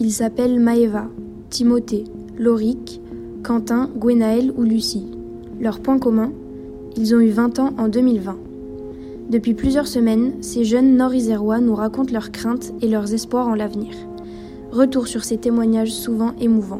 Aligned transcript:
Ils 0.00 0.12
s'appellent 0.12 0.60
Maeva, 0.60 1.08
Timothée, 1.50 2.04
Lauric, 2.38 3.00
Quentin, 3.42 3.90
Gwenaël 3.96 4.52
ou 4.56 4.62
Lucie. 4.62 5.10
Leur 5.58 5.80
point 5.80 5.98
commun 5.98 6.32
Ils 6.96 7.16
ont 7.16 7.20
eu 7.20 7.30
20 7.30 7.58
ans 7.58 7.74
en 7.78 7.88
2020. 7.88 8.38
Depuis 9.28 9.54
plusieurs 9.54 9.88
semaines, 9.88 10.40
ces 10.40 10.62
jeunes 10.64 10.96
nord-isérois 10.96 11.58
nous 11.58 11.74
racontent 11.74 12.12
leurs 12.12 12.30
craintes 12.30 12.72
et 12.80 12.86
leurs 12.86 13.12
espoirs 13.12 13.48
en 13.48 13.56
l'avenir. 13.56 13.92
Retour 14.70 15.08
sur 15.08 15.24
ces 15.24 15.38
témoignages 15.38 15.92
souvent 15.92 16.32
émouvants. 16.40 16.78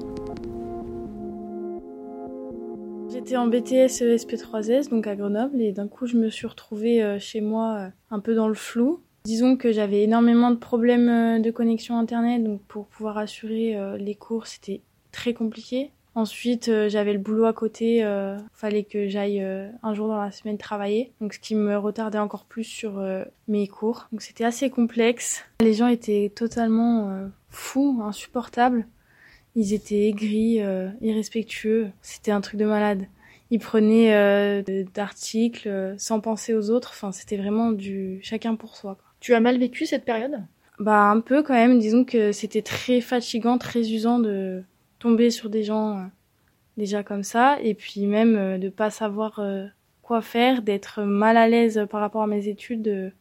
J'étais 3.11 3.37
en 3.37 3.49
BTS 3.49 4.01
SP3S, 4.01 4.91
donc 4.91 5.09
à 5.09 5.17
Grenoble, 5.17 5.61
et 5.61 5.73
d'un 5.73 5.89
coup 5.89 6.07
je 6.07 6.17
me 6.17 6.31
suis 6.31 6.47
retrouvée 6.47 7.03
euh, 7.03 7.19
chez 7.19 7.41
moi 7.41 7.79
euh, 7.79 7.89
un 8.13 8.21
peu 8.21 8.37
dans 8.37 8.47
le 8.47 8.55
flou. 8.55 9.01
Disons 9.29 9.59
que 9.59 9.73
j'avais 9.73 10.05
énormément 10.05 10.51
de 10.51 10.57
problèmes 10.57 11.11
euh, 11.11 11.39
de 11.39 11.51
connexion 11.51 11.99
internet, 11.99 12.43
donc 12.43 12.63
pour 12.63 12.87
pouvoir 12.87 13.19
assurer 13.19 13.77
les 13.99 14.15
cours 14.15 14.47
c'était 14.47 14.81
très 15.13 15.35
compliqué. 15.35 15.91
Ensuite, 16.15 16.71
j'avais 16.89 17.13
le 17.13 17.19
boulot 17.19 17.45
à 17.45 17.53
côté, 17.53 18.03
euh, 18.03 18.39
fallait 18.55 18.85
que 18.85 19.07
j'aille 19.07 19.41
un 19.41 19.95
jour 19.95 20.09
dans 20.09 20.17
la 20.17 20.33
semaine 20.33 20.57
travailler, 20.57 21.13
donc 21.21 21.35
ce 21.35 21.39
qui 21.39 21.55
me 21.55 21.77
retardait 21.77 22.19
encore 22.19 22.47
plus 22.47 22.65
sur 22.65 23.05
mes 23.49 23.69
cours. 23.69 24.09
Donc 24.13 24.23
c'était 24.23 24.45
assez 24.45 24.71
complexe. 24.71 25.45
Les 25.61 25.75
gens 25.75 25.89
étaient 25.89 26.33
totalement 26.35 27.29
fous, 27.51 28.01
insupportables. 28.03 28.87
Ils 29.55 29.75
étaient 29.75 30.09
aigris, 30.09 30.61
irrespectueux. 31.03 31.91
C'était 32.01 32.33
un 32.33 32.41
truc 32.41 32.59
de 32.59 32.65
malade 32.65 33.07
il 33.51 33.61
prenait 33.61 34.15
euh, 34.15 34.85
d'articles 34.95 35.69
euh, 35.69 35.95
sans 35.99 36.21
penser 36.21 36.55
aux 36.55 36.71
autres. 36.71 36.91
Enfin, 36.93 37.13
c'était 37.13 37.37
vraiment 37.37 37.73
du 37.73 38.21
chacun 38.23 38.57
pour 38.57 38.77
soi. 38.77 38.97
Quoi. 38.97 39.08
Tu 39.21 39.35
as 39.35 39.41
mal 39.41 39.59
vécu 39.59 39.87
cette 39.87 40.05
période? 40.05 40.43
Bah 40.79 41.11
un 41.11 41.21
peu 41.21 41.43
quand 41.43 41.55
même. 41.55 41.79
Disons 41.79 42.05
que 42.05 42.33
c'était 42.33 42.63
très 42.63 43.01
fatigant, 43.01 43.59
très 43.59 43.91
usant 43.93 44.19
de 44.19 44.63
tomber 44.99 45.31
sur 45.31 45.51
des 45.51 45.63
gens 45.63 45.99
euh, 45.99 46.03
déjà 46.77 47.03
comme 47.03 47.23
ça, 47.23 47.59
et 47.63 47.75
puis 47.75 48.07
même 48.07 48.37
euh, 48.37 48.59
de 48.59 48.69
pas 48.69 48.91
savoir 48.91 49.39
euh, 49.39 49.67
quoi 50.03 50.23
faire, 50.23 50.63
d'être 50.63 51.03
mal 51.03 51.37
à 51.37 51.49
l'aise 51.49 51.87
par 51.91 52.01
rapport 52.01 52.23
à 52.23 52.27
mes 52.27 52.49
études. 52.49 53.13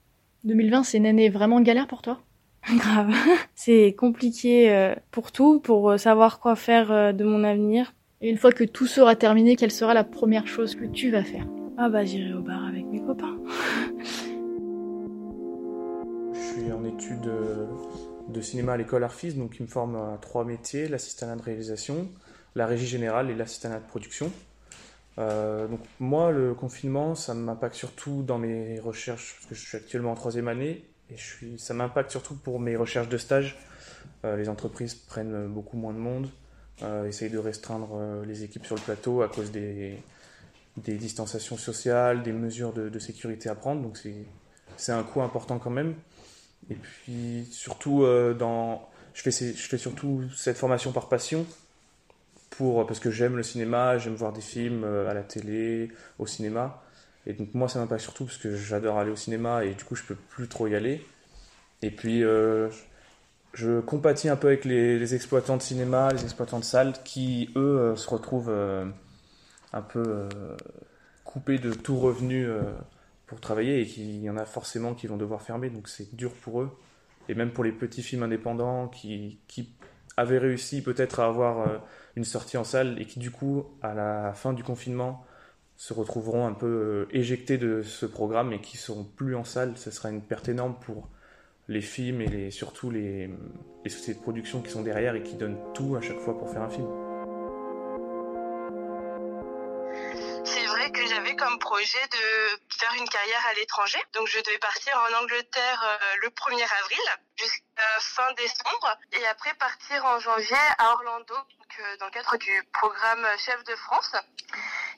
2020, 0.44 0.84
c'est 0.84 0.98
une 0.98 1.08
année 1.08 1.30
vraiment 1.30 1.59
galère 1.62 1.88
pour 1.88 2.02
toi? 2.02 2.22
Grave. 2.78 3.14
c'est 3.56 3.95
compliqué 3.98 4.94
pour 5.12 5.31
tout, 5.31 5.59
pour 5.59 5.98
savoir 5.98 6.40
quoi 6.40 6.56
faire 6.56 7.14
de 7.14 7.23
mon 7.23 7.44
avenir, 7.44 7.94
et 8.22 8.30
une 8.30 8.38
fois 8.38 8.52
que 8.52 8.64
tout 8.64 8.88
sera 8.88 9.16
terminé, 9.16 9.56
quelle 9.56 9.72
sera 9.72 9.94
la 9.94 10.03
première 10.03 10.48
chose 10.48 10.75
que 10.75 10.86
tu 10.86 11.12
vas 11.12 11.23
faire? 11.23 11.45
Ah 11.78 11.90
bah 11.90 12.03
j'irai 12.03 12.34
au 12.34 12.42
bar 12.42 12.66
avec 12.66 12.86
mes 12.88 13.00
copains. 13.00 13.38
Suis 16.58 16.72
en 16.72 16.83
études 16.86 17.30
de 18.30 18.41
cinéma 18.41 18.73
à 18.73 18.78
l'école 18.78 19.03
Arfis, 19.03 19.34
donc 19.34 19.51
qui 19.51 19.62
me 19.62 19.68
forme 19.68 19.95
à 19.95 20.18
trois 20.19 20.44
métiers, 20.44 20.88
l'assistanat 20.88 21.35
de 21.35 21.44
réalisation, 21.44 22.09
la 22.56 22.66
régie 22.66 22.88
générale 22.88 23.29
et 23.29 23.35
l'assistanat 23.35 23.79
de 23.79 23.85
production. 23.85 24.31
Euh, 25.19 25.67
donc 25.67 25.81
moi, 26.00 26.31
le 26.31 26.56
confinement, 26.56 27.13
ça 27.13 27.35
m'impacte 27.35 27.75
surtout 27.75 28.23
dans 28.23 28.40
mes 28.40 28.79
recherches, 28.79 29.35
parce 29.35 29.46
que 29.46 29.53
je 29.53 29.67
suis 29.67 29.78
actuellement 29.78 30.13
en 30.13 30.16
troisième 30.16 30.47
année, 30.47 30.84
et 31.12 31.17
ça 31.59 31.75
m'impacte 31.75 32.09
surtout 32.09 32.34
pour 32.34 32.59
mes 32.59 32.75
recherches 32.75 33.09
de 33.09 33.19
stage. 33.19 33.59
Euh, 34.25 34.35
les 34.35 34.50
entreprises 34.50 34.96
prennent 34.96 35.47
beaucoup 35.47 35.78
moins 35.78 35.94
de 35.94 36.00
monde, 36.00 36.28
euh, 36.81 37.06
essaye 37.06 37.29
de 37.29 37.38
restreindre 37.38 37.90
euh, 37.94 38.25
les 38.25 38.44
équipes 38.44 38.66
sur 38.66 38.75
le 38.75 38.81
plateau 38.81 39.22
à 39.22 39.28
cause 39.28 39.51
des, 39.51 39.96
des 40.78 40.96
distanciations 40.96 41.57
sociales, 41.57 42.23
des 42.23 42.34
mesures 42.34 42.73
de, 42.73 42.90
de 42.90 43.00
sécurité 43.00 43.47
à 43.47 43.53
prendre. 43.53 43.84
Donc 43.84 44.00
c'est 44.75 44.91
un 44.91 45.03
coût 45.03 45.22
important 45.22 45.59
quand 45.59 45.69
même. 45.69 45.94
Et 46.69 46.75
puis 46.75 47.47
surtout, 47.51 48.03
euh, 48.03 48.34
dans, 48.34 48.90
je, 49.13 49.22
fais, 49.22 49.31
je 49.31 49.68
fais 49.68 49.78
surtout 49.78 50.23
cette 50.35 50.57
formation 50.57 50.91
par 50.91 51.09
passion. 51.09 51.45
Pour, 52.50 52.88
parce 52.88 53.00
que 53.00 53.12
j'aime 53.12 53.35
le 53.35 53.44
cinéma, 53.44 53.97
j'aime 53.97 54.16
voir 54.16 54.34
des 54.34 54.41
films 54.41 54.84
euh, 54.84 55.09
à 55.09 55.13
la 55.13 55.22
télé, 55.22 55.91
au 56.17 56.25
cinéma. 56.25 56.81
Et 57.28 57.34
donc 57.34 57.53
moi 57.53 57.67
ça 57.67 57.78
m'impacte 57.79 58.01
surtout 58.01 58.25
parce 58.25 58.38
que 58.38 58.56
j'adore 58.56 58.97
aller 58.97 59.12
au 59.12 59.16
cinéma 59.17 59.66
et 59.66 59.73
du 59.73 59.84
coup 59.84 59.96
je 59.96 60.03
peux 60.03 60.16
plus 60.16 60.47
trop 60.47 60.67
y 60.67 60.75
aller. 60.75 61.06
Et 61.81 61.91
puis 61.91 62.23
euh, 62.23 62.69
je 63.53 63.79
compatis 63.81 64.29
un 64.29 64.35
peu 64.35 64.47
avec 64.47 64.66
les, 64.66 65.13
exploitants 65.13 65.57
de 65.57 65.62
cinéma, 65.62 66.12
les 66.13 66.23
exploitants 66.23 66.59
de 66.59 66.63
salles 66.63 66.94
qui, 67.03 67.50
eux, 67.56 67.79
euh, 67.79 67.96
se 67.96 68.09
retrouvent 68.09 68.50
euh, 68.50 68.85
un 69.73 69.81
peu 69.81 70.03
euh, 70.06 70.29
coupés 71.23 71.57
de 71.57 71.73
tout 71.73 72.00
revenu 72.00 72.46
euh, 72.46 72.62
pour 73.28 73.42
travailler 73.42 73.82
et 73.82 73.86
qu'il 73.86 74.22
y 74.22 74.30
en 74.30 74.38
a 74.38 74.46
forcément 74.46 74.94
qui 74.94 75.06
vont 75.08 75.18
devoir 75.18 75.42
fermer, 75.42 75.70
donc 75.70 75.90
c'est 75.90 76.16
dur 76.16 76.34
pour 76.34 76.62
eux. 76.62 76.72
Et 77.30 77.36
même 77.36 77.52
pour 77.52 77.64
les 77.64 77.74
petits 77.74 78.02
films 78.02 78.24
indépendants 78.24 78.88
qui, 78.88 79.40
qui 79.48 79.70
avaient 80.16 80.38
réussi 80.38 80.82
peut-être 80.82 81.20
à 81.20 81.28
avoir 81.28 81.60
euh, 81.60 81.78
une 82.16 82.24
sortie 82.24 82.58
en 82.58 82.64
salle 82.64 83.00
et 83.00 83.06
qui, 83.06 83.20
du 83.20 83.30
coup, 83.30 83.66
à 83.82 83.94
la 83.94 84.34
fin 84.34 84.54
du 84.54 84.64
confinement, 84.64 85.26
se 85.76 85.94
retrouveront 85.94 86.48
un 86.48 86.54
peu 86.54 86.66
euh, 86.66 87.08
éjectés 87.12 87.58
de 87.58 87.84
ce 87.84 88.06
programme 88.06 88.54
et 88.54 88.62
qui 88.62 88.78
seront 88.78 89.04
plus 89.04 89.36
en 89.36 89.44
salle, 89.44 89.78
ce 89.78 89.92
sera 89.92 90.09
une 90.09 90.22
perte 90.22 90.50
énorme 90.50 90.76
pour 90.80 91.09
les 91.68 91.82
films 91.82 92.22
et 92.22 92.50
surtout 92.50 92.90
les, 92.90 93.30
les 93.84 93.90
sociétés 93.90 94.18
de 94.18 94.24
production 94.24 94.62
qui 94.62 94.72
sont 94.72 94.82
derrière 94.82 95.16
et 95.16 95.22
qui 95.22 95.36
donnent 95.36 95.59
tout 95.74 95.96
à 95.96 96.02
chaque 96.02 96.20
fois 96.20 96.38
pour 96.38 96.50
faire 96.50 96.62
un 96.62 96.70
film. 96.70 96.88
C'est 100.46 100.66
vrai 100.66 100.92
que 100.92 101.06
j'avais 101.08 101.36
comme 101.36 101.59
projet 101.59 102.06
de 102.12 102.58
faire 102.78 102.94
une 102.94 103.08
carrière 103.10 103.46
à 103.48 103.54
l'étranger. 103.54 104.00
Donc 104.14 104.28
je 104.28 104.40
devais 104.40 104.58
partir 104.60 104.98
en 104.98 105.24
Angleterre 105.24 105.84
euh, 105.84 106.16
le 106.22 106.30
1er 106.30 106.64
avril 106.80 107.00
jusqu'à 107.36 108.00
fin 108.00 108.32
décembre 108.34 108.98
et 109.14 109.26
après 109.28 109.54
partir 109.56 110.06
en 110.06 110.20
janvier 110.20 110.58
à 110.78 110.92
Orlando 110.92 111.36
euh, 111.36 111.98
dans 111.98 112.06
le 112.06 112.12
cadre 112.12 112.38
du 112.38 112.64
programme 112.74 113.26
Chef 113.38 113.64
de 113.64 113.76
France. 113.76 114.16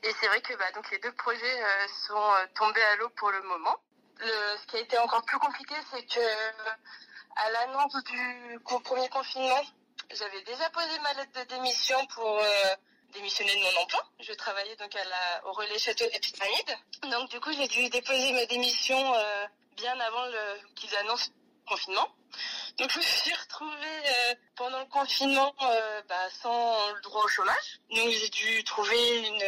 Et 0.03 0.13
c'est 0.19 0.27
vrai 0.27 0.41
que 0.41 0.53
bah, 0.55 0.71
donc 0.73 0.89
les 0.91 0.99
deux 0.99 1.11
projets 1.13 1.63
euh, 1.63 1.87
sont 2.07 2.33
tombés 2.55 2.83
à 2.83 2.95
l'eau 2.97 3.09
pour 3.09 3.31
le 3.31 3.41
moment. 3.43 3.77
Ce 4.21 4.65
qui 4.67 4.75
a 4.75 4.79
été 4.79 4.97
encore 4.97 5.23
plus 5.23 5.39
compliqué, 5.39 5.75
c'est 5.91 6.05
que 6.05 6.19
à 7.37 7.49
l'annonce 7.51 7.95
du 8.03 8.59
premier 8.83 9.07
confinement, 9.07 9.61
j'avais 10.11 10.41
déjà 10.41 10.69
posé 10.71 10.99
ma 10.99 11.13
lettre 11.13 11.39
de 11.39 11.43
démission 11.55 12.05
pour 12.07 12.41
démissionner 13.13 13.55
de 13.55 13.61
mon 13.61 13.81
emploi. 13.81 14.03
Je 14.19 14.33
travaillais 14.33 14.75
donc 14.75 14.95
à 14.95 15.03
la, 15.03 15.47
au 15.47 15.53
relais 15.53 15.79
château 15.79 16.05
des. 16.05 17.09
Donc 17.09 17.29
du 17.29 17.39
coup, 17.39 17.51
j'ai 17.53 17.67
dû 17.67 17.89
déposer 17.89 18.31
ma 18.33 18.45
démission 18.45 19.13
euh, 19.15 19.45
bien 19.75 19.99
avant 19.99 20.25
qu'ils 20.75 20.95
annoncent 20.97 21.29
le 21.29 21.69
confinement. 21.69 22.07
Donc 22.77 22.91
je 22.91 22.99
me 22.99 23.03
suis 23.03 23.33
retrouvée 23.33 23.75
euh, 24.05 24.35
pendant 24.55 24.79
le 24.79 24.85
confinement 24.85 25.53
euh, 25.61 26.01
bah, 26.07 26.29
sans 26.41 26.91
le 26.93 27.01
droit 27.01 27.23
au 27.23 27.27
chômage. 27.27 27.79
Donc 27.95 28.09
j'ai 28.09 28.29
dû 28.29 28.63
trouver 28.63 29.27
une 29.27 29.43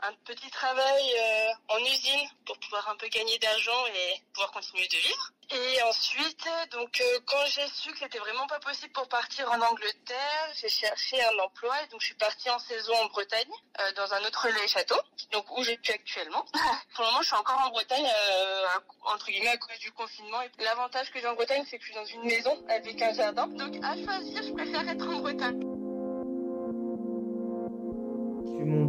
un 0.00 0.12
petit 0.24 0.50
travail 0.50 1.02
euh, 1.18 1.74
en 1.74 1.78
usine 1.78 2.28
pour 2.46 2.58
pouvoir 2.58 2.88
un 2.88 2.96
peu 2.96 3.08
gagner 3.08 3.38
d'argent 3.38 3.86
et 3.86 4.22
pouvoir 4.32 4.52
continuer 4.52 4.86
de 4.86 4.96
vivre. 4.96 5.32
Et 5.50 5.82
ensuite, 5.82 6.46
donc 6.72 7.00
euh, 7.00 7.20
quand 7.24 7.46
j'ai 7.46 7.66
su 7.68 7.90
que 7.92 7.98
c'était 8.00 8.18
vraiment 8.18 8.46
pas 8.46 8.60
possible 8.60 8.92
pour 8.92 9.08
partir 9.08 9.50
en 9.50 9.58
Angleterre, 9.62 10.52
j'ai 10.60 10.68
cherché 10.68 11.22
un 11.24 11.38
emploi 11.38 11.74
et 11.82 11.86
donc 11.86 12.02
je 12.02 12.06
suis 12.06 12.14
partie 12.16 12.50
en 12.50 12.58
saison 12.58 12.92
en 13.02 13.06
Bretagne 13.06 13.50
euh, 13.80 13.92
dans 13.92 14.12
un 14.12 14.20
autre 14.26 14.46
château, 14.66 14.96
donc 15.32 15.46
où 15.56 15.62
je 15.62 15.70
suis 15.82 15.92
actuellement. 15.92 16.44
pour 16.94 17.04
le 17.04 17.10
moment, 17.10 17.22
je 17.22 17.28
suis 17.28 17.36
encore 17.36 17.60
en 17.64 17.70
Bretagne 17.70 18.06
euh, 18.06 18.66
entre 19.04 19.26
guillemets 19.28 19.48
à 19.48 19.56
cause 19.56 19.78
du 19.78 19.90
confinement. 19.92 20.40
L'avantage 20.58 21.10
que 21.10 21.18
j'ai 21.18 21.26
en 21.26 21.34
Bretagne, 21.34 21.64
c'est 21.68 21.78
que 21.78 21.84
je 21.84 21.92
suis 21.92 21.98
dans 21.98 22.04
une 22.04 22.24
maison 22.24 22.62
avec 22.68 23.00
un 23.00 23.14
jardin. 23.14 23.46
Donc 23.46 23.74
à 23.82 23.94
choisir, 23.94 24.42
je 24.42 24.52
préfère 24.52 24.86
être 24.86 25.08
en 25.08 25.20
Bretagne 25.20 25.67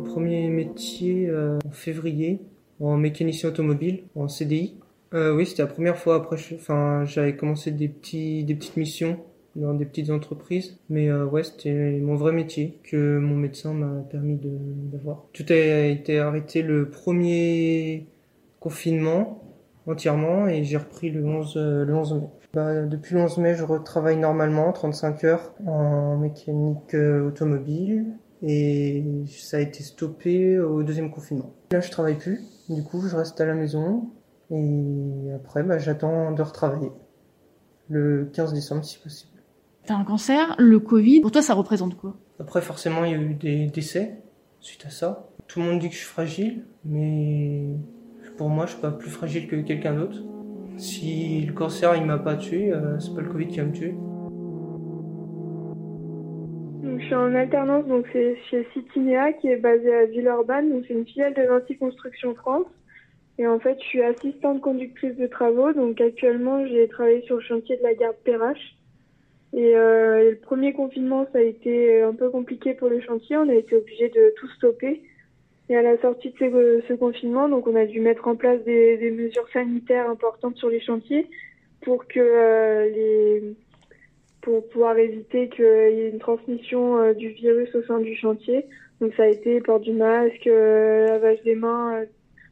premier 0.09 0.47
métier 0.49 1.27
euh, 1.27 1.59
en 1.65 1.71
février 1.71 2.39
en 2.79 2.97
mécanicien 2.97 3.49
automobile 3.49 4.03
en 4.15 4.27
CDI. 4.27 4.75
Euh, 5.13 5.35
oui, 5.35 5.45
c'était 5.45 5.63
la 5.63 5.67
première 5.67 5.97
fois. 5.97 6.15
Après, 6.15 6.37
enfin, 6.53 7.03
j'avais 7.05 7.35
commencé 7.35 7.71
des 7.71 7.87
petits, 7.87 8.43
des 8.43 8.55
petites 8.55 8.77
missions 8.77 9.19
dans 9.55 9.73
des 9.73 9.85
petites 9.85 10.09
entreprises. 10.11 10.77
Mais 10.89 11.09
euh, 11.09 11.25
ouais, 11.25 11.43
c'était 11.43 11.99
mon 11.99 12.15
vrai 12.15 12.31
métier 12.31 12.79
que 12.83 13.17
mon 13.19 13.35
médecin 13.35 13.73
m'a 13.73 14.01
permis 14.03 14.39
d'avoir. 14.41 15.25
Tout 15.33 15.45
a 15.49 15.85
été 15.85 16.19
arrêté 16.19 16.61
le 16.61 16.89
premier 16.89 18.07
confinement 18.59 19.43
entièrement 19.87 20.47
et 20.47 20.63
j'ai 20.63 20.77
repris 20.77 21.09
le 21.09 21.25
11, 21.25 21.53
euh, 21.57 21.85
le 21.85 21.95
11 21.95 22.13
mai. 22.13 22.27
Bah, 22.53 22.81
depuis 22.83 23.15
le 23.15 23.21
11 23.21 23.37
mai, 23.39 23.55
je 23.55 23.63
retravaille 23.63 24.17
normalement, 24.17 24.71
35 24.71 25.23
heures 25.23 25.53
en 25.67 26.17
mécanique 26.17 26.95
automobile 26.95 28.07
et 28.41 29.03
ça 29.27 29.57
a 29.57 29.59
été 29.59 29.83
stoppé 29.83 30.59
au 30.59 30.83
deuxième 30.83 31.11
confinement. 31.11 31.53
Là, 31.71 31.81
je 31.81 31.91
travaille 31.91 32.17
plus, 32.17 32.41
du 32.69 32.83
coup, 32.83 33.01
je 33.07 33.15
reste 33.15 33.39
à 33.41 33.45
la 33.45 33.53
maison 33.53 34.09
et 34.51 35.31
après, 35.35 35.63
bah, 35.63 35.77
j'attends 35.77 36.31
de 36.31 36.41
retravailler 36.41 36.91
le 37.89 38.29
15 38.33 38.53
décembre 38.53 38.85
si 38.85 38.97
possible. 38.99 39.31
T'as 39.85 39.95
un 39.95 40.03
cancer, 40.03 40.55
le 40.59 40.79
Covid, 40.79 41.21
pour 41.21 41.31
toi, 41.31 41.41
ça 41.41 41.53
représente 41.53 41.97
quoi? 41.97 42.15
Après, 42.39 42.61
forcément, 42.61 43.03
il 43.05 43.11
y 43.11 43.15
a 43.15 43.17
eu 43.17 43.33
des 43.33 43.67
décès 43.67 44.21
suite 44.59 44.85
à 44.85 44.89
ça. 44.89 45.29
Tout 45.47 45.59
le 45.59 45.65
monde 45.65 45.79
dit 45.79 45.87
que 45.87 45.95
je 45.95 45.99
suis 45.99 46.07
fragile, 46.07 46.65
mais 46.85 47.65
pour 48.37 48.49
moi, 48.49 48.65
je 48.65 48.71
suis 48.73 48.81
pas 48.81 48.91
plus 48.91 49.09
fragile 49.09 49.47
que 49.47 49.55
quelqu'un 49.57 49.95
d'autre. 49.95 50.19
Si 50.77 51.41
le 51.41 51.53
cancer 51.53 51.95
il 51.95 52.05
m'a 52.05 52.17
pas 52.17 52.35
tué, 52.35 52.71
euh, 52.71 52.99
c'est 52.99 53.13
pas 53.13 53.21
le 53.21 53.29
Covid 53.29 53.47
qui 53.47 53.57
va 53.57 53.65
me 53.65 53.73
tuer. 53.73 53.95
Je 56.99 57.05
suis 57.05 57.15
en 57.15 57.33
alternance, 57.33 57.85
donc 57.85 58.05
c'est 58.11 58.35
chez 58.49 58.67
Citinea 58.73 59.31
qui 59.31 59.47
est 59.47 59.55
basée 59.55 59.93
à 59.95 60.05
Villeurbanne, 60.05 60.69
donc 60.69 60.83
c'est 60.85 60.93
une 60.93 61.05
filiale 61.05 61.33
de 61.33 61.43
Vinci 61.43 61.77
Construction 61.77 62.35
France. 62.35 62.67
Et 63.37 63.47
en 63.47 63.57
fait, 63.57 63.77
je 63.79 63.85
suis 63.85 64.03
assistante 64.03 64.59
conductrice 64.59 65.15
de 65.15 65.25
travaux, 65.25 65.71
donc 65.71 66.01
actuellement 66.01 66.67
j'ai 66.67 66.89
travaillé 66.89 67.21
sur 67.21 67.37
le 67.37 67.41
chantier 67.41 67.77
de 67.77 67.83
la 67.83 67.93
gare 67.93 68.13
Perrache. 68.25 68.75
Et, 69.53 69.77
euh, 69.77 70.31
le 70.31 70.35
premier 70.35 70.73
confinement, 70.73 71.25
ça 71.31 71.39
a 71.39 71.41
été 71.41 72.01
un 72.01 72.13
peu 72.13 72.29
compliqué 72.29 72.73
pour 72.73 72.89
le 72.89 72.99
chantier, 72.99 73.37
on 73.37 73.47
a 73.47 73.55
été 73.55 73.77
obligé 73.77 74.09
de 74.09 74.33
tout 74.37 74.49
stopper. 74.57 75.01
Et 75.69 75.77
à 75.77 75.81
la 75.81 75.97
sortie 76.01 76.31
de 76.31 76.83
ce, 76.85 76.93
confinement, 76.93 77.47
donc 77.47 77.65
on 77.65 77.75
a 77.75 77.85
dû 77.85 78.01
mettre 78.01 78.27
en 78.27 78.35
place 78.35 78.61
des, 78.65 78.97
des 78.97 79.11
mesures 79.11 79.47
sanitaires 79.53 80.09
importantes 80.09 80.57
sur 80.57 80.69
les 80.69 80.81
chantiers 80.81 81.27
pour 81.81 82.07
que 82.07 82.19
euh, 82.19 82.89
les 82.89 83.55
pour 84.49 84.67
pouvoir 84.69 84.97
éviter 84.97 85.47
qu'il 85.49 85.63
y 85.63 86.01
ait 86.01 86.09
une 86.09 86.19
transmission 86.19 86.97
euh, 86.97 87.13
du 87.13 87.29
virus 87.29 87.73
au 87.75 87.83
sein 87.83 87.99
du 87.99 88.15
chantier. 88.15 88.65
Donc 88.99 89.13
ça 89.15 89.23
a 89.23 89.27
été 89.27 89.61
port 89.61 89.79
du 89.79 89.93
masque, 89.93 90.47
euh, 90.47 91.07
lavage 91.07 91.41
des 91.43 91.55
mains 91.55 92.03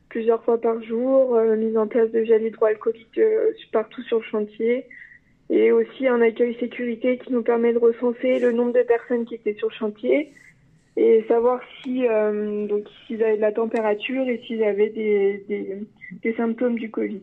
plusieurs 0.09 0.43
fois 0.43 0.61
par 0.61 0.81
jour, 0.83 1.37
mise 1.57 1.75
en 1.75 1.87
place 1.87 2.09
de 2.11 2.23
gel 2.23 2.41
hydroalcoolique 2.43 3.19
partout 3.73 4.01
sur 4.03 4.19
le 4.19 4.23
chantier 4.23 4.85
et 5.49 5.71
aussi 5.71 6.07
un 6.07 6.21
accueil 6.21 6.55
sécurité 6.59 7.17
qui 7.17 7.33
nous 7.33 7.43
permet 7.43 7.73
de 7.73 7.77
recenser 7.77 8.39
le 8.39 8.51
nombre 8.53 8.73
de 8.73 8.83
personnes 8.83 9.25
qui 9.25 9.35
étaient 9.35 9.55
sur 9.55 9.67
le 9.67 9.73
chantier 9.73 10.31
et 10.97 11.23
savoir 11.27 11.61
si 11.81 12.07
euh, 12.07 12.65
donc 12.67 12.85
s'ils 13.05 13.23
avaient 13.23 13.37
de 13.37 13.41
la 13.41 13.51
température 13.51 14.27
et 14.27 14.41
s'ils 14.45 14.63
avaient 14.63 14.89
des, 14.89 15.45
des, 16.23 16.33
symptômes 16.33 16.77
du 16.77 16.89
Covid. 16.89 17.21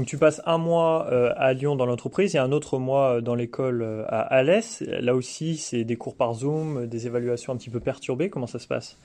Donc 0.00 0.06
tu 0.06 0.16
passes 0.16 0.40
un 0.46 0.56
mois 0.56 1.08
euh, 1.12 1.34
à 1.36 1.52
Lyon 1.52 1.76
dans 1.76 1.84
l'entreprise 1.84 2.34
et 2.34 2.38
un 2.38 2.52
autre 2.52 2.78
mois 2.78 3.16
euh, 3.16 3.20
dans 3.20 3.34
l'école 3.34 3.82
à 4.08 4.20
Alès. 4.22 4.80
Là 4.80 5.14
aussi, 5.14 5.58
c'est 5.58 5.84
des 5.84 5.96
cours 5.96 6.16
par 6.16 6.32
Zoom, 6.32 6.86
des 6.86 7.06
évaluations 7.06 7.52
un 7.52 7.56
petit 7.56 7.68
peu 7.68 7.80
perturbées. 7.80 8.30
Comment 8.30 8.46
ça 8.46 8.58
se 8.58 8.66
passe? 8.66 8.98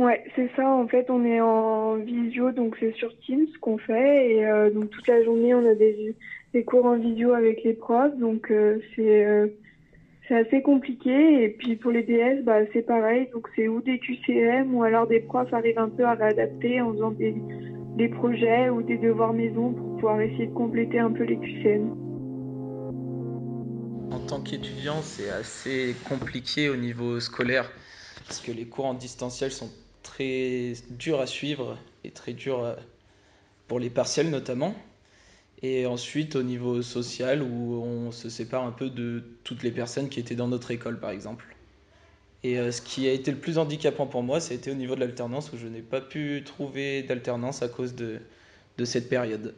Ouais, 0.00 0.24
c'est 0.34 0.50
ça. 0.56 0.68
En 0.68 0.88
fait, 0.88 1.10
on 1.10 1.24
est 1.24 1.40
en 1.40 1.94
visio, 1.94 2.50
donc 2.50 2.76
c'est 2.80 2.92
sur 2.94 3.16
Teams 3.20 3.46
qu'on 3.60 3.78
fait. 3.78 4.32
Et 4.32 4.70
donc 4.74 4.90
toute 4.90 5.06
la 5.06 5.22
journée, 5.22 5.54
on 5.54 5.64
a 5.64 5.76
des, 5.76 6.16
cours 6.64 6.86
en 6.86 6.96
visio 6.96 7.32
avec 7.32 7.62
les 7.62 7.74
profs. 7.74 8.16
Donc 8.16 8.52
c'est 8.96 9.54
assez 10.34 10.60
compliqué. 10.62 11.44
Et 11.44 11.50
puis 11.50 11.76
pour 11.76 11.92
les 11.92 12.02
DS, 12.02 12.42
bah, 12.42 12.66
c'est 12.72 12.82
pareil. 12.82 13.28
Donc 13.32 13.46
c'est 13.54 13.68
ou 13.68 13.80
des 13.80 14.00
QCM 14.00 14.74
ou 14.74 14.82
alors 14.82 15.06
des 15.06 15.20
profs 15.20 15.54
arrivent 15.54 15.78
un 15.78 15.88
peu 15.88 16.02
à 16.02 16.14
réadapter 16.14 16.80
en 16.80 16.94
faisant 16.94 17.12
des, 17.12 18.08
projets 18.08 18.70
ou 18.70 18.82
des 18.82 18.98
devoirs 18.98 19.34
maison 19.34 19.76
essayer 20.20 20.46
de 20.46 20.54
compléter 20.54 20.98
un 20.98 21.10
peu 21.10 21.24
les 21.24 21.36
QCM. 21.36 21.90
En 24.10 24.18
tant 24.26 24.40
qu'étudiant, 24.40 25.02
c'est 25.02 25.30
assez 25.30 25.94
compliqué 26.08 26.68
au 26.68 26.76
niveau 26.76 27.20
scolaire 27.20 27.70
parce 28.26 28.40
que 28.40 28.52
les 28.52 28.66
cours 28.66 28.86
en 28.86 28.94
distanciel 28.94 29.52
sont 29.52 29.70
très 30.02 30.74
durs 30.90 31.20
à 31.20 31.26
suivre 31.26 31.76
et 32.04 32.10
très 32.10 32.32
durs 32.32 32.64
euh, 32.64 32.74
pour 33.68 33.78
les 33.78 33.90
partiels 33.90 34.30
notamment. 34.30 34.74
Et 35.62 35.84
ensuite, 35.84 36.36
au 36.36 36.42
niveau 36.42 36.80
social, 36.80 37.42
où 37.42 37.82
on 37.84 38.12
se 38.12 38.30
sépare 38.30 38.64
un 38.64 38.72
peu 38.72 38.88
de 38.88 39.22
toutes 39.44 39.62
les 39.62 39.70
personnes 39.70 40.08
qui 40.08 40.18
étaient 40.18 40.34
dans 40.34 40.48
notre 40.48 40.70
école, 40.70 40.98
par 40.98 41.10
exemple. 41.10 41.44
Et 42.42 42.58
euh, 42.58 42.72
ce 42.72 42.80
qui 42.80 43.06
a 43.06 43.12
été 43.12 43.30
le 43.30 43.36
plus 43.36 43.58
handicapant 43.58 44.06
pour 44.06 44.22
moi, 44.22 44.40
c'était 44.40 44.70
au 44.70 44.74
niveau 44.74 44.94
de 44.94 45.00
l'alternance, 45.00 45.52
où 45.52 45.58
je 45.58 45.66
n'ai 45.66 45.82
pas 45.82 46.00
pu 46.00 46.42
trouver 46.44 47.02
d'alternance 47.02 47.62
à 47.62 47.68
cause 47.68 47.94
de, 47.94 48.20
cette 48.84 49.10
période. 49.10 49.54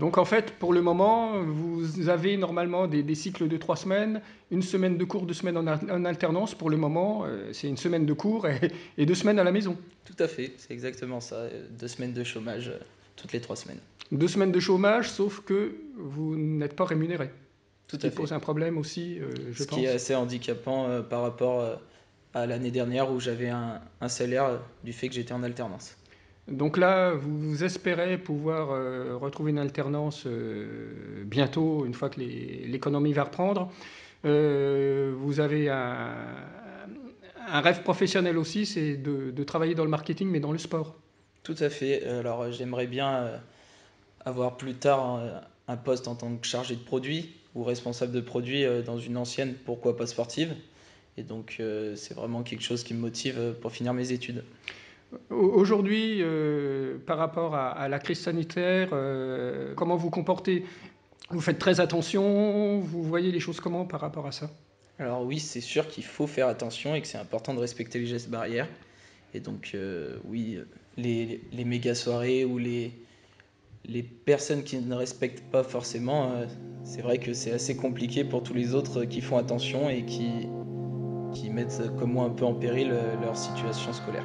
Donc 0.00 0.16
en 0.16 0.24
fait, 0.24 0.52
pour 0.52 0.72
le 0.72 0.80
moment, 0.80 1.42
vous 1.44 2.08
avez 2.08 2.38
normalement 2.38 2.86
des, 2.86 3.14
cycles 3.14 3.48
de 3.48 3.56
trois 3.58 3.76
semaines, 3.76 4.22
une 4.50 4.62
semaine 4.62 4.96
de 4.96 5.04
cours, 5.04 5.26
deux 5.26 5.34
semaines 5.34 5.58
en, 5.58 6.04
alternance. 6.06 6.54
Pour 6.54 6.70
le 6.70 6.78
moment, 6.78 7.26
euh, 7.26 7.52
c'est 7.52 7.68
une 7.68 7.76
semaine 7.76 8.06
de 8.06 8.14
cours 8.14 8.48
et, 8.48 8.72
et, 8.96 9.04
deux 9.04 9.14
semaines 9.14 9.38
à 9.38 9.44
la 9.44 9.52
maison. 9.52 9.76
Tout 10.06 10.16
à 10.18 10.26
fait, 10.26 10.54
c'est 10.56 10.72
exactement 10.72 11.20
ça. 11.20 11.48
Deux 11.78 11.86
semaines 11.86 12.14
de 12.14 12.24
chômage 12.24 12.68
euh, 12.68 12.78
toutes 13.14 13.32
les 13.34 13.40
trois 13.42 13.56
semaines 13.56 13.78
deux 14.10 14.26
semaines 14.26 14.50
de 14.50 14.58
chômage, 14.58 15.08
sauf 15.08 15.40
que 15.44 15.76
vous 15.96 16.34
n'êtes 16.34 16.74
pas 16.74 16.84
rémunéré. 16.84 17.30
Tout 17.86 17.98
à 17.98 18.00
fait. 18.00 18.10
pose 18.10 18.32
un 18.32 18.40
problème 18.40 18.76
aussi, 18.76 19.20
euh, 19.20 19.30
je 19.52 19.62
Ce 19.62 19.68
pense. 19.68 19.78
qui 19.78 19.84
est 19.84 19.88
assez 19.88 20.16
handicapant 20.16 21.02
par 21.08 21.22
rapport 21.22 21.78
à 22.34 22.46
l'année 22.46 22.72
dernière 22.72 23.12
où 23.12 23.20
j'avais 23.20 23.50
un, 23.50 23.80
salaire 24.08 24.60
du 24.82 24.92
fait 24.92 25.08
que 25.08 25.14
j'étais 25.14 25.32
en 25.32 25.44
alternance. 25.44 25.96
Donc 26.50 26.76
là, 26.76 27.12
vous 27.12 27.62
espérez 27.62 28.18
pouvoir 28.18 28.68
retrouver 29.20 29.50
une 29.52 29.58
alternance 29.58 30.26
bientôt, 31.24 31.86
une 31.86 31.94
fois 31.94 32.10
que 32.10 32.20
l'économie 32.20 33.12
va 33.12 33.24
reprendre. 33.24 33.70
vous 34.24 35.40
avez 35.40 35.68
un, 35.68 37.60
rêve 37.60 37.82
professionnel 37.82 38.36
aussi, 38.36 38.66
c'est 38.66 38.96
de, 38.96 39.30
de, 39.30 39.44
travailler 39.44 39.76
dans 39.76 39.84
le 39.84 39.90
marketing, 39.90 40.28
mais 40.28 40.40
dans 40.40 40.52
le 40.52 40.58
sport. 40.58 40.96
Tout 41.44 41.56
à 41.60 41.70
fait. 41.70 42.04
Alors 42.04 42.50
j'aimerais 42.50 42.88
bien 42.88 43.40
avoir 44.24 44.56
plus 44.56 44.74
tard 44.74 45.20
un, 45.68 45.76
poste 45.76 46.08
en 46.08 46.14
tant 46.14 46.34
que 46.36 46.46
chargé 46.46 46.74
de 46.74 46.80
produit 46.80 47.30
ou 47.54 47.64
responsable 47.64 48.12
de 48.12 48.20
produit 48.20 48.64
euh, 48.64 48.82
dans 48.82 48.98
une 48.98 49.16
ancienne, 49.16 49.54
pourquoi 49.64 49.96
pas 49.96 50.06
sportive. 50.06 50.54
Et 51.16 51.22
donc 51.22 51.56
euh, 51.60 51.96
c'est 51.96 52.14
vraiment 52.14 52.42
quelque 52.42 52.62
chose 52.62 52.84
qui 52.84 52.94
me 52.94 53.00
motive 53.00 53.36
euh, 53.38 53.52
pour 53.52 53.72
finir 53.72 53.94
mes 53.94 54.12
études. 54.12 54.44
Aujourd'hui, 55.30 56.22
par 57.06 57.18
rapport 57.18 57.54
à, 57.54 57.88
la 57.88 57.98
crise 57.98 58.20
sanitaire, 58.20 58.90
comment 59.76 59.96
vous 59.96 60.10
comportez? 60.10 60.64
Vous 61.30 61.40
faites 61.40 61.58
très 61.58 61.80
attention? 61.80 62.80
Vous 62.80 63.02
voyez 63.02 63.32
les 63.32 63.40
choses 63.40 63.60
comment 63.60 63.84
par 63.84 64.00
rapport 64.00 64.26
à 64.26 64.32
ça? 64.32 64.50
Alors 64.98 65.24
oui, 65.24 65.40
c'est 65.40 65.60
sûr 65.60 65.88
qu'il 65.88 66.04
faut 66.04 66.26
faire 66.26 66.46
attention 66.46 66.94
et 66.94 67.00
que 67.00 67.06
c'est 67.06 67.18
important 67.18 67.54
de 67.54 67.60
respecter 67.60 67.98
les 67.98 68.06
gestes 68.06 68.30
barrières. 68.30 68.68
Et 69.34 69.40
donc 69.40 69.76
oui, 70.24 70.58
les, 70.96 71.40
les 71.52 71.64
méga 71.64 71.94
soirées 71.94 72.44
ou 72.44 72.58
les, 72.58 72.92
personnes 74.24 74.62
qui 74.62 74.78
ne 74.78 74.94
respectent 74.94 75.42
pas 75.50 75.62
forcément, 75.62 76.32
euh, 76.32 76.46
c'est 76.84 77.02
vrai 77.02 77.18
que 77.18 77.32
c'est 77.32 77.52
assez 77.52 77.76
compliqué 77.76 78.24
pour 78.24 78.42
tous 78.42 78.54
les 78.54 78.74
autres 78.74 79.04
qui 79.04 79.20
font 79.20 79.36
attention 79.36 79.90
et 79.90 80.04
qui, 80.04 80.48
mettent 81.50 81.82
comme 81.98 82.12
moi 82.12 82.26
un 82.26 82.30
peu 82.30 82.44
en 82.44 82.54
péril 82.54 82.90
euh, 82.92 83.20
leur 83.20 83.36
situation 83.36 83.92
scolaire. 83.92 84.24